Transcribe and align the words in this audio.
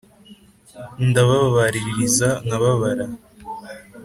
Ndababaririza 1.07 2.29
nkababara 2.45 3.05